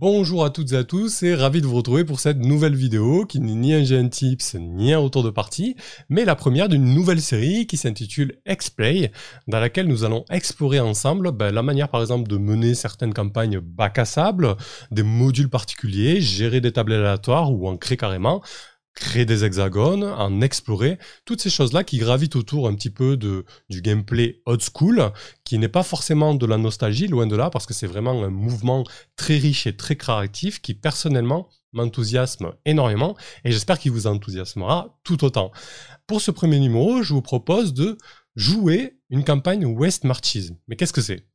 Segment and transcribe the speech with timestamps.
[0.00, 3.26] Bonjour à toutes et à tous et ravi de vous retrouver pour cette nouvelle vidéo
[3.26, 5.74] qui n'est ni un GN Tips ni un retour de partie,
[6.08, 9.10] mais la première d'une nouvelle série qui s'intitule X-Play,
[9.48, 13.58] dans laquelle nous allons explorer ensemble ben, la manière par exemple de mener certaines campagnes
[13.58, 14.54] bac à sable,
[14.92, 18.40] des modules particuliers, gérer des tables aléatoires ou en carrément,
[18.98, 23.44] créer des hexagones, en explorer, toutes ces choses-là qui gravitent autour un petit peu de,
[23.70, 25.12] du gameplay old school,
[25.44, 28.30] qui n'est pas forcément de la nostalgie, loin de là, parce que c'est vraiment un
[28.30, 28.84] mouvement
[29.16, 35.22] très riche et très créatif qui personnellement m'enthousiasme énormément et j'espère qu'il vous enthousiasmera tout
[35.24, 35.52] autant.
[36.06, 37.98] Pour ce premier numéro, je vous propose de
[38.36, 40.52] jouer une campagne West Marches.
[40.66, 41.27] Mais qu'est-ce que c'est?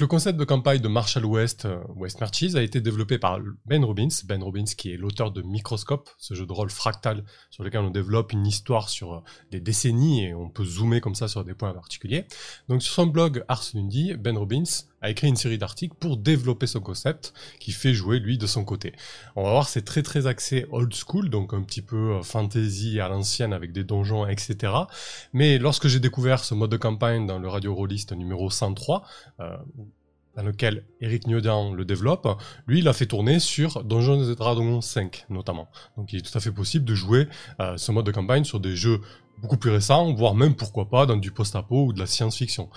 [0.00, 3.84] Le concept de campagne de Marshall West, euh, West Marches, a été développé par Ben
[3.84, 4.08] Robbins.
[4.24, 7.90] Ben Robbins qui est l'auteur de Microscope, ce jeu de rôle fractal sur lequel on
[7.90, 11.52] développe une histoire sur euh, des décennies et on peut zoomer comme ça sur des
[11.52, 12.24] points particuliers.
[12.70, 14.64] Donc sur son blog Ars Mundi, Ben Robbins
[15.02, 18.64] a écrit une série d'articles pour développer ce concept qui fait jouer lui de son
[18.64, 18.92] côté.
[19.36, 23.00] On va voir c'est très très axé old school, donc un petit peu euh, fantasy
[23.00, 24.72] à l'ancienne avec des donjons, etc.
[25.32, 29.04] Mais lorsque j'ai découvert ce mode de campagne dans le radio rolliste numéro 103,
[29.40, 29.56] euh,
[30.36, 35.26] dans lequel Eric Niodan le développe, lui, il a fait tourner sur et Dragons 5,
[35.28, 35.68] notamment.
[35.96, 37.28] Donc, il est tout à fait possible de jouer
[37.60, 39.00] euh, ce mode de campagne sur des jeux
[39.38, 42.68] beaucoup plus récents, voire même, pourquoi pas, dans du post-apo ou de la science-fiction.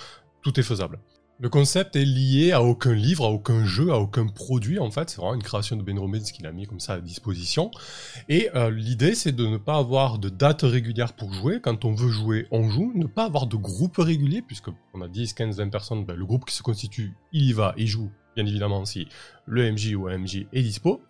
[0.42, 1.00] Tout est faisable.
[1.44, 5.10] Le concept est lié à aucun livre, à aucun jeu, à aucun produit en fait.
[5.10, 7.70] C'est vraiment une création de Ben Robbins qu'il a mis comme ça à disposition.
[8.30, 11.60] Et euh, l'idée c'est de ne pas avoir de date régulière pour jouer.
[11.62, 12.94] Quand on veut jouer, on joue.
[12.96, 16.06] Ne pas avoir de groupe régulier puisque on a 10, 15, 20 personnes.
[16.06, 19.08] Ben, le groupe qui se constitue, il y va, il joue bien évidemment si
[19.46, 21.02] le MJ ou MJ est dispo.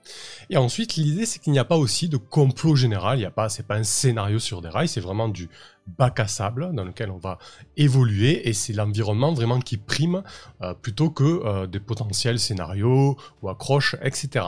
[0.49, 3.31] Et ensuite, l'idée c'est qu'il n'y a pas aussi de complot général, il n'y a
[3.31, 5.49] pas, c'est pas un scénario sur des rails, c'est vraiment du
[5.87, 7.39] bac à sable dans lequel on va
[7.77, 10.23] évoluer et c'est l'environnement vraiment qui prime
[10.61, 14.45] euh, plutôt que euh, des potentiels scénarios ou accroches, etc.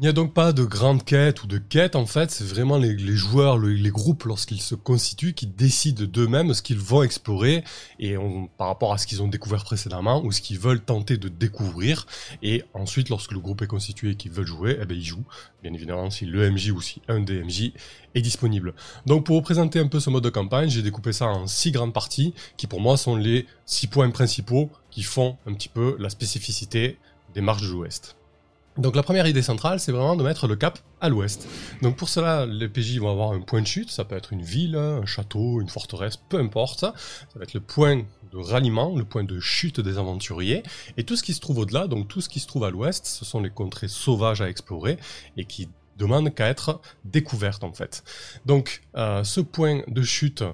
[0.00, 2.78] Il n'y a donc pas de grande quête ou de quête en fait, c'est vraiment
[2.78, 7.64] les, joueurs, les groupes lorsqu'ils se constituent qui décident d'eux-mêmes ce qu'ils vont explorer
[7.98, 8.14] et
[8.58, 12.06] par rapport à ce qu'ils ont découvert précédemment ou ce qu'ils veulent tenter de découvrir
[12.44, 15.26] et ensuite lorsque le groupe est constitué et qu'ils veulent jouer, eh ben ils jouent,
[15.64, 17.72] bien évidemment si le MJ ou si un des MJ
[18.14, 18.74] est disponible.
[19.04, 21.72] Donc pour vous présenter un peu ce mode de campagne, j'ai découpé ça en six
[21.72, 25.96] grandes parties qui pour moi sont les six points principaux qui font un petit peu
[25.98, 26.98] la spécificité
[27.34, 28.14] des marches de l'Ouest.
[28.78, 31.48] Donc la première idée centrale, c'est vraiment de mettre le cap à l'ouest.
[31.82, 34.42] Donc pour cela, les PJ vont avoir un point de chute, ça peut être une
[34.42, 36.80] ville, un château, une forteresse, peu importe.
[36.80, 36.94] Ça
[37.34, 40.62] va être le point de ralliement, le point de chute des aventuriers.
[40.96, 43.04] Et tout ce qui se trouve au-delà, donc tout ce qui se trouve à l'ouest,
[43.04, 44.96] ce sont les contrées sauvages à explorer
[45.36, 48.04] et qui demandent qu'à être découvertes en fait.
[48.46, 50.44] Donc euh, ce point de chute,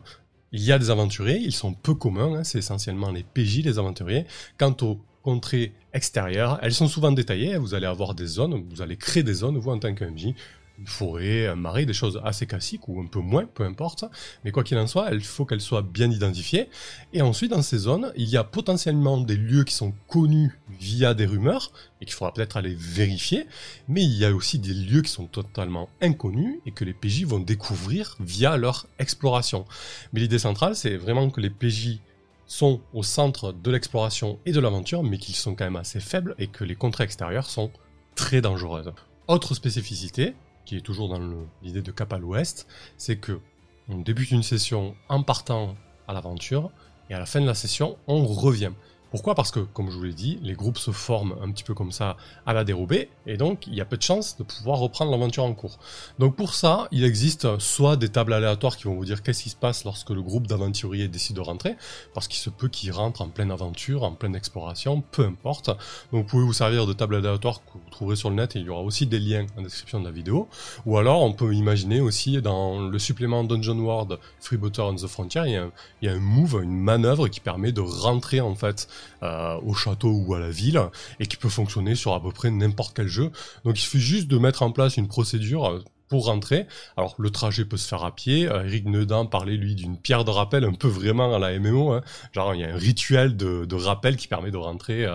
[0.53, 3.79] il y a des aventuriers, ils sont peu communs, hein, c'est essentiellement les PJ, les
[3.79, 4.25] aventuriers.
[4.57, 6.59] Quant aux contrées extérieures.
[6.63, 9.71] Elles sont souvent détaillées, vous allez avoir des zones, vous allez créer des zones, vous
[9.71, 10.35] en tant qu'MJ,
[10.79, 14.05] une forêt, un marais, des choses assez classiques ou un peu moins, peu importe.
[14.45, 16.69] Mais quoi qu'il en soit, il faut qu'elles soient bien identifiées.
[17.15, 21.15] Et ensuite, dans ces zones, il y a potentiellement des lieux qui sont connus via
[21.15, 23.47] des rumeurs et qu'il faudra peut-être aller vérifier.
[23.89, 27.25] Mais il y a aussi des lieux qui sont totalement inconnus et que les PJ
[27.25, 29.65] vont découvrir via leur exploration.
[30.13, 32.01] Mais l'idée centrale, c'est vraiment que les PJ
[32.47, 36.35] sont au centre de l'exploration et de l'aventure, mais qu'ils sont quand même assez faibles
[36.39, 37.71] et que les contrées extérieures sont
[38.15, 38.93] très dangereuses.
[39.29, 40.35] Autre spécificité,
[40.65, 41.21] qui est toujours dans
[41.63, 42.67] l'idée de cap à l'ouest,
[42.97, 43.41] c'est que
[43.89, 45.75] on débute une session en partant
[46.09, 46.71] à l'aventure,
[47.11, 48.73] et à la fin de la session, on revient.
[49.11, 49.35] Pourquoi?
[49.35, 51.93] Parce que, comme je vous l'ai dit, les groupes se forment un petit peu comme
[51.93, 52.17] ça
[52.47, 55.45] à la dérobée, et donc il y a peu de chances de pouvoir reprendre l'aventure
[55.45, 55.79] en cours.
[56.19, 59.51] Donc pour ça, il existe soit des tables aléatoires qui vont vous dire qu'est-ce qui
[59.51, 61.77] se passe lorsque le groupe d'aventuriers décide de rentrer,
[62.13, 65.69] parce qu'il se peut qu'ils rentrent en pleine aventure, en pleine exploration, peu importe.
[65.69, 65.77] Donc
[66.11, 68.67] vous pouvez vous servir de tables aléatoires que vous trouverez sur le net, et il
[68.67, 70.49] y aura aussi des liens en description de la vidéo.
[70.87, 75.43] Ou alors on peut imaginer aussi dans le supplément Dungeon World Freebooter on the Frontier,
[75.47, 75.71] il y, a
[76.03, 78.89] il y a un move, une manœuvre qui permet de rentrer en fait
[79.23, 80.81] euh, au château ou à la ville,
[81.21, 83.31] et qui peut fonctionner sur à peu près n'importe quel jeu.
[83.65, 86.67] Donc il suffit juste de mettre en place une procédure euh, pour rentrer.
[86.97, 88.49] Alors le trajet peut se faire à pied.
[88.49, 91.93] Euh, Eric Neudin parlait lui d'une pierre de rappel un peu vraiment à la MMO.
[91.93, 92.03] Hein.
[92.33, 95.07] Genre il y a un rituel de, rappel qui permet de rentrer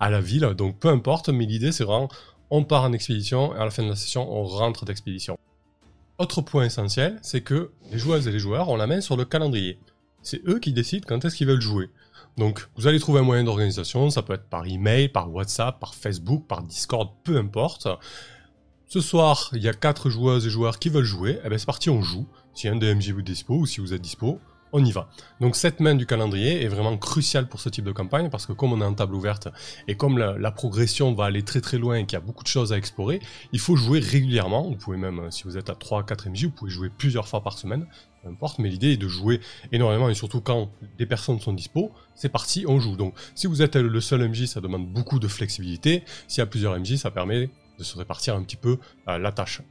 [0.00, 0.44] à la ville.
[0.56, 2.08] Donc peu importe, mais l'idée c'est vraiment
[2.50, 5.36] on part en expédition et à la fin de la session on rentre d'expédition.
[6.18, 9.26] Autre point essentiel, c'est que les joueuses et les joueurs ont la main sur le
[9.26, 9.78] calendrier.
[10.22, 11.90] C'est eux qui décident quand est-ce qu'ils veulent jouer.
[12.36, 15.94] Donc, vous allez trouver un moyen d'organisation, ça peut être par email, par WhatsApp, par
[15.94, 17.88] Facebook, par Discord, peu importe.
[18.88, 21.66] Ce soir, il y a quatre joueuses et joueurs qui veulent jouer, eh ben c'est
[21.66, 22.26] parti, on joue.
[22.54, 24.40] Si un DMJ vous dispo ou si vous êtes dispo,
[24.76, 25.08] on y va.
[25.40, 28.52] Donc cette main du calendrier est vraiment cruciale pour ce type de campagne parce que
[28.52, 29.48] comme on est en table ouverte
[29.88, 32.48] et comme la, progression va aller très très loin et qu'il y a beaucoup de
[32.48, 33.20] choses à explorer,
[33.52, 34.64] il faut jouer régulièrement.
[34.64, 37.58] Vous pouvez même, si vous êtes à 3-4 MJ, vous pouvez jouer plusieurs fois par
[37.58, 37.86] semaine,
[38.22, 39.40] peu importe, mais l'idée est de jouer
[39.72, 42.96] énormément et surtout quand des personnes sont dispo, c'est parti, on joue.
[42.96, 46.04] Donc si vous êtes le seul MJ, ça demande beaucoup de flexibilité.
[46.28, 48.78] S'il y a plusieurs MJ, ça permet de se répartir un petit peu
[49.08, 49.62] euh, la tâche.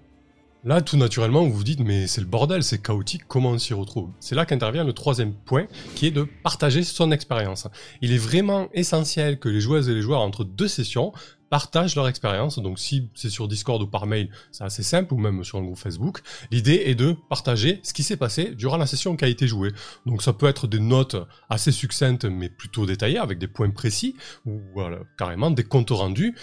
[0.68, 3.76] Là, tout naturellement, vous vous dites, mais c'est le bordel, c'est chaotique, comment on s'y
[3.76, 4.10] retrouve?
[4.20, 7.68] C'est là qu'intervient le troisième point, qui est de partager son expérience.
[8.02, 11.14] Il est vraiment essentiel que les joueuses et les joueurs, entre deux sessions,
[11.52, 12.58] partagent leur expérience.
[12.58, 15.62] Donc si c'est sur Discord ou par mail, c'est assez simple, ou même sur un
[15.62, 16.22] groupe Facebook.
[16.50, 19.72] L'idée est de partager ce qui s'est passé durant la session qui a été jouée.
[20.08, 21.16] Donc ça peut être des notes
[21.48, 24.16] assez succinctes, mais plutôt détaillées, avec des points précis,
[24.48, 26.36] ou voilà, carrément des comptes rendus.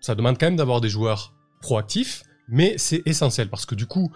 [0.00, 4.12] Ça demande quand même d'avoir des joueurs proactifs, mais c'est essentiel parce que du coup,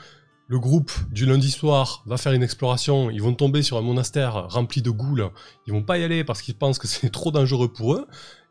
[0.47, 4.49] le groupe du lundi soir va faire une exploration, ils vont tomber sur un monastère
[4.51, 5.31] rempli de goules,
[5.67, 8.07] ils vont pas y aller parce qu'ils pensent que c'est trop dangereux pour eux,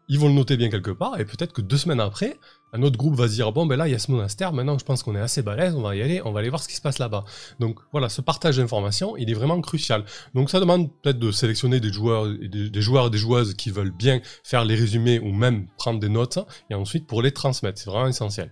[0.10, 2.40] ils vont le noter bien quelque part, et peut-être que deux semaines après,
[2.74, 4.78] un autre groupe va se dire, bon ben là il y a ce monastère, maintenant
[4.78, 6.68] je pense qu'on est assez balèze, on va y aller, on va aller voir ce
[6.68, 7.24] qui se passe là-bas.
[7.60, 10.04] Donc voilà, ce partage d'informations, il est vraiment crucial.
[10.34, 13.96] Donc ça demande peut-être de sélectionner des joueurs, des joueurs et des joueuses qui veulent
[13.96, 16.40] bien faire les résumés ou même prendre des notes,
[16.70, 18.50] et ensuite pour les transmettre, c'est vraiment essentiel.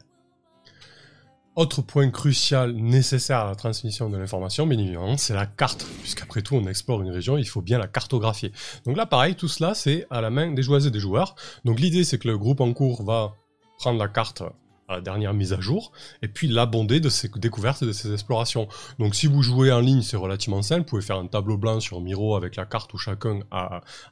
[1.58, 5.86] Autre point crucial nécessaire à la transmission de l'information, bien évidemment, c'est la carte.
[6.00, 8.54] Puisqu'après tout, on explore une région, il faut bien la cartographier.
[8.86, 11.36] Donc là, pareil, tout cela, c'est à la main des joueuses et des joueurs.
[11.66, 13.34] Donc l'idée, c'est que le groupe en cours va
[13.78, 14.44] prendre la carte
[14.92, 15.92] la dernière mise à jour,
[16.22, 18.68] et puis l'abonder de ces découvertes et de ces explorations.
[19.00, 21.80] Donc si vous jouez en ligne, c'est relativement simple, vous pouvez faire un tableau blanc
[21.80, 23.40] sur Miro avec la carte où chacun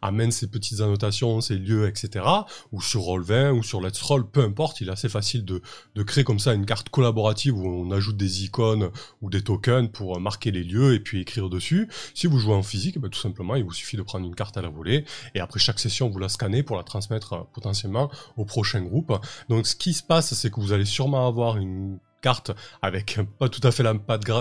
[0.02, 2.26] amène ses petites annotations, ses lieux, etc.
[2.72, 5.62] Ou sur Roll20 ou sur Let's Roll, peu importe, il est assez facile de,
[6.04, 8.90] créer comme ça une carte collaborative où on ajoute des icônes
[9.22, 11.90] ou des tokens pour marquer les lieux et puis écrire dessus.
[12.14, 14.58] Si vous jouez en physique, ben, tout simplement, il vous suffit de prendre une carte
[14.58, 15.06] à la volée,
[15.36, 19.14] et après chaque session, vous la scannez pour la transmettre euh, potentiellement au prochain groupe.
[19.50, 22.52] Donc ce qui se passe, c'est que vous vous allez sûrement avoir une carte
[22.82, 23.94] avec pas tout à fait la,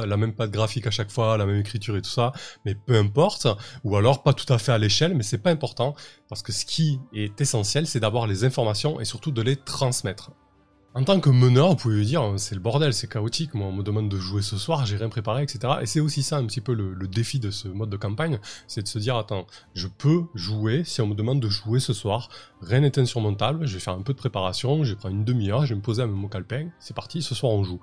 [0.07, 2.33] la même patte graphique à chaque fois, la même écriture et tout ça,
[2.65, 3.47] mais peu importe,
[3.85, 5.95] ou alors pas tout à fait à l'échelle, mais c'est pas important,
[6.29, 10.33] parce que ce qui est essentiel, c'est d'avoir les informations et surtout de les transmettre.
[10.95, 13.83] En tant que meneur, vous pouvez dire, c'est le bordel, c'est chaotique, moi on me
[13.83, 15.75] demande de jouer ce soir, j'ai rien préparé, etc.
[15.83, 18.83] Et c'est aussi ça un petit peu le, défi de ce mode de campagne, c'est
[18.83, 22.31] de se dire, attends, je peux jouer si on me demande de jouer ce soir,
[22.63, 25.67] rien n'est insurmontable, je vais faire un peu de préparation, je vais prendre une demi-heure,
[25.67, 27.81] je vais me poser à mon calepin, c'est parti, ce soir on joue.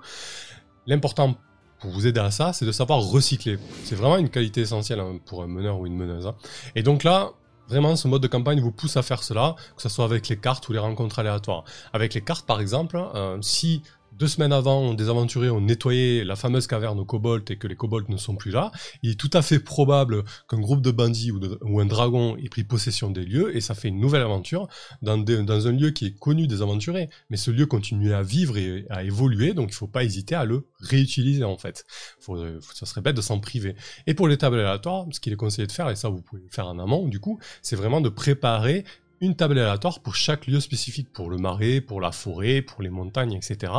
[0.88, 1.36] L'important
[1.78, 3.58] pour vous aider à ça, c'est de savoir recycler.
[3.84, 6.26] C'est vraiment une qualité essentielle hein, pour un meneur ou une meneuse.
[6.26, 6.34] Hein.
[6.74, 7.32] Et donc là,
[7.68, 10.36] Vraiment, ce mode de campagne vous pousse à faire cela, que ce soit avec les
[10.36, 11.64] cartes ou les rencontres aléatoires.
[11.92, 13.82] Avec les cartes, par exemple, euh, si
[14.18, 17.76] deux semaines avant, des aventuriers ont nettoyé la fameuse caverne aux kobolds et que les
[17.76, 18.72] kobolds ne sont plus là,
[19.02, 22.64] il est tout à fait probable qu'un groupe de bandits ou, un dragon ait pris
[22.64, 24.68] possession des lieux et ça fait une nouvelle aventure
[25.02, 27.10] dans, un lieu qui est connu des aventuriers.
[27.30, 30.34] Mais ce lieu continue à vivre et à évoluer, donc il ne faut pas hésiter
[30.34, 31.84] à le réutiliser en fait.
[32.18, 32.38] Faut,
[32.74, 33.76] ça serait bête de s'en priver.
[34.06, 36.42] Et pour les tables aléatoires, ce qu'il est conseillé de faire, et ça vous pouvez
[36.42, 38.84] le faire en amont du coup, c'est vraiment de préparer
[39.20, 42.90] une table aléatoire pour chaque lieu spécifique, pour le marais, pour la forêt, pour les
[42.90, 43.72] montagnes, etc.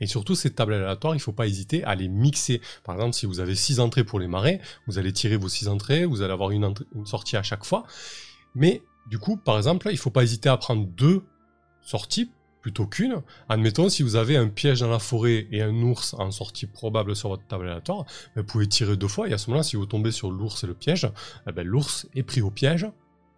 [0.00, 2.60] Et surtout, ces tables aléatoires, il ne faut pas hésiter à les mixer.
[2.84, 5.68] Par exemple, si vous avez six entrées pour les marais, vous allez tirer vos six
[5.68, 6.74] entrées, vous allez avoir une,
[7.04, 7.84] sortie à chaque fois.
[8.54, 11.22] Mais du coup, par exemple, il ne faut pas hésiter à prendre deux
[11.82, 13.22] sorties plutôt qu'une.
[13.48, 17.16] Admettons, si vous avez un piège dans la forêt et un ours en sortie probable
[17.16, 18.04] sur votre table aléatoire,
[18.36, 20.66] vous pouvez tirer deux fois, et à ce moment-là, si vous tombez sur l'ours et
[20.66, 21.08] le piège,
[21.48, 22.86] eh ben, l'ours est pris au piège,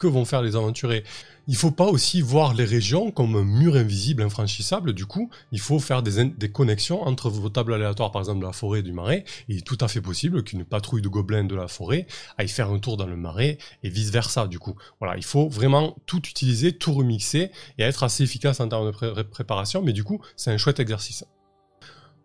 [0.06, 1.04] vont faire les aventuriers.
[1.48, 4.92] Il faut pas aussi voir les régions comme un mur invisible infranchissable.
[4.92, 8.52] Du coup, il faut faire des, des connexions entre vos tables aléatoires, par exemple la
[8.52, 9.24] forêt et du marais.
[9.48, 12.06] il est tout à fait possible qu'une patrouille de gobelins de la forêt
[12.38, 14.46] aille faire un tour dans le marais et vice versa.
[14.46, 18.68] Du coup, voilà, il faut vraiment tout utiliser, tout remixer et être assez efficace en
[18.68, 19.82] termes de préparation.
[19.82, 21.24] Mais du coup, c'est un chouette exercice.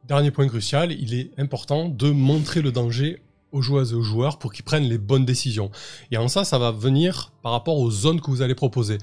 [0.08, 4.54] Dernier point crucial, il est important de montrer le danger aux joueuses aux joueurs pour
[4.54, 5.72] qu'ils prennent les bonnes décisions.
[6.12, 8.98] Et en ça, ça va venir par rapport aux zones que vous allez proposer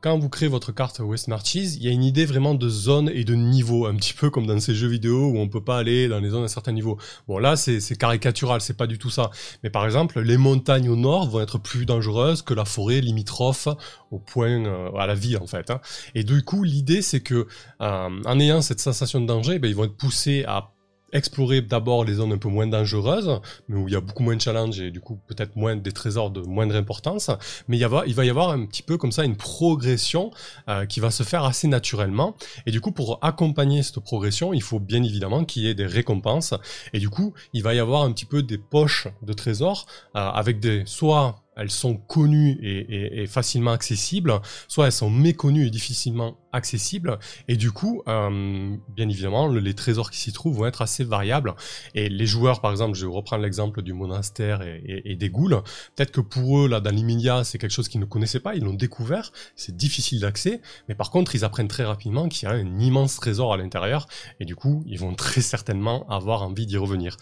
[0.00, 3.10] quand vous créez votre carte West Marches, il y a une idée vraiment de zone
[3.12, 5.78] et de niveau, un petit peu comme dans ces jeux vidéo où on peut pas
[5.78, 6.98] aller dans les zones à certain niveau.
[7.26, 9.30] Bon là c'est caricatural, c'est pas du tout ça.
[9.64, 13.68] Mais par exemple, les montagnes au nord vont être plus dangereuses que la forêt limitrophe
[14.10, 15.70] au point euh, à la vie en fait.
[15.70, 15.80] Hein.
[16.14, 17.48] Et du coup l'idée c'est que
[17.80, 20.70] euh, en ayant cette sensation de danger, ben, ils vont être poussés à
[21.12, 24.36] explorer d'abord les zones un peu moins dangereuses, mais où il y a beaucoup moins
[24.36, 27.30] de challenges et du coup peut-être moins des trésors de moindre importance.
[27.68, 30.30] Mais il, y va y avoir un petit peu comme ça une progression
[30.68, 32.34] euh, qui va se faire assez naturellement.
[32.66, 35.86] Et du coup, pour accompagner cette progression, il faut bien évidemment qu'il y ait des
[35.86, 36.54] récompenses.
[36.92, 39.86] Et du coup, il va y avoir un petit peu des poches de trésors
[40.16, 45.70] euh, avec des soit elles sont connues et, facilement accessibles, soit elles sont méconnues et
[45.70, 47.18] difficilement accessibles.
[47.48, 51.54] Et du coup, euh, bien évidemment, les trésors qui s'y trouvent vont être assez variables.
[51.94, 55.62] Et les joueurs, par exemple, je reprends l'exemple du monastère et, des ghouls.
[55.96, 58.62] Peut-être que pour eux, là, dans l'immédiat, c'est quelque chose qu'ils ne connaissaient pas, ils
[58.62, 60.60] l'ont découvert, c'est difficile d'accès.
[60.88, 64.06] Mais par contre, ils apprennent très rapidement qu'il y a un immense trésor à l'intérieur.
[64.40, 67.16] Et du coup, ils vont très certainement avoir envie d'y revenir.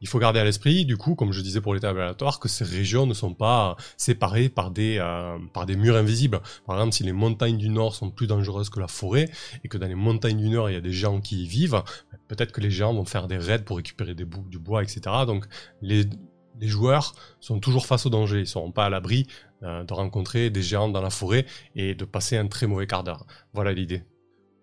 [0.00, 2.64] Il faut garder à l'esprit, du coup, comme je disais pour les aléatoires, que ces
[2.64, 6.40] régions ne sont pas séparées par des, euh, par des murs invisibles.
[6.66, 9.30] Par exemple, si les montagnes du Nord sont plus dangereuses que la forêt,
[9.64, 11.82] et que dans les montagnes du Nord, il y a des géants qui y vivent,
[12.28, 15.00] peut-être que les géants vont faire des raids pour récupérer des du bois, etc.
[15.26, 15.46] Donc,
[15.82, 16.04] les,
[16.60, 18.38] les joueurs sont toujours face au danger.
[18.38, 19.26] Ils ne seront pas à l'abri
[19.62, 23.04] euh, de rencontrer des géants dans la forêt et de passer un très mauvais quart
[23.04, 23.26] d'heure.
[23.52, 24.04] Voilà l'idée.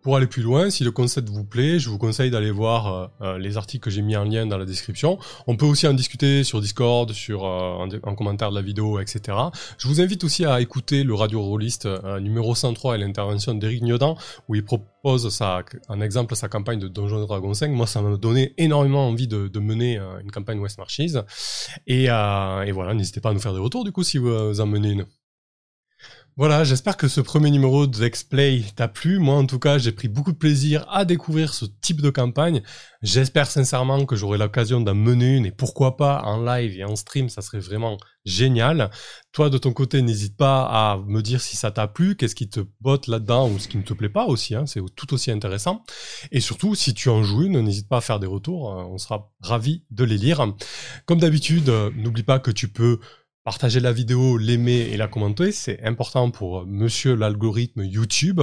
[0.05, 3.07] Pour aller plus loin, si le concept vous plaît, je vous conseille d'aller voir euh,
[3.21, 5.17] euh, les articles que j'ai mis en lien dans la description.
[5.47, 9.35] On peut aussi en discuter sur Discord, sur euh, en, commentaire de la vidéo, etc.
[9.79, 11.87] Je vous invite aussi à écouter le Radio Rollist
[12.21, 14.15] numéro 103 et l'intervention d'Eric Niodan,
[14.47, 17.71] où il propose sa, en exemple sa campagne de Donjons Dragon 5.
[17.71, 20.99] Moi, ça m'a donné énormément envie de, mener une campagne West Marches.
[21.87, 24.91] Et voilà, n'hésitez pas à nous faire des retours du coup si vous en menez
[24.91, 25.05] une.
[26.37, 29.19] Voilà, j'espère que ce premier numéro de X-Play t'a plu.
[29.19, 32.61] Moi, en tout cas, j'ai pris beaucoup de plaisir à découvrir ce type de campagne.
[33.01, 36.97] J'espère sincèrement que j'aurai l'occasion d'en mener une et pourquoi pas en live et en
[36.97, 38.91] stream, ça serait vraiment génial.
[39.31, 42.49] Toi, de ton côté, n'hésite pas à me dire si ça t'a plu, qu'est-ce qui
[42.49, 45.31] te botte là-dedans ou ce qui ne te plaît pas aussi, hein, c'est tout aussi
[45.31, 45.85] intéressant.
[46.33, 48.85] Et surtout, si tu en joues une, n'hésite pas à faire des retours, hein.
[48.91, 50.45] on sera ravis de les lire.
[51.05, 52.99] Comme d'habitude, n'oublie pas que tu peux
[53.45, 58.41] partager la vidéo, l'aimer et la commenter, c'est important pour monsieur l'algorithme YouTube.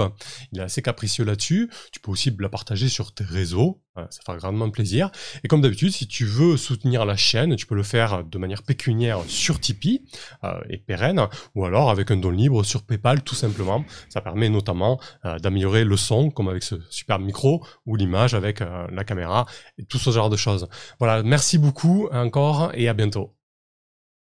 [0.53, 1.69] Il est assez capricieux là-dessus.
[1.91, 3.83] Tu peux aussi la partager sur tes réseaux.
[3.97, 5.11] Ça fera grandement plaisir.
[5.43, 8.63] Et comme d'habitude, si tu veux soutenir la chaîne, tu peux le faire de manière
[8.63, 10.05] pécuniaire sur Tipeee
[10.45, 13.85] euh, et pérenne, ou alors avec un don libre sur PayPal, tout simplement.
[14.09, 18.63] Ça permet notamment euh, d'améliorer le son, comme avec ce superbe micro, ou l'image avec
[18.63, 19.47] euh, la caméra,
[19.79, 20.69] et tout ce genre de choses.
[21.01, 23.35] Voilà, merci beaucoup encore et à bientôt.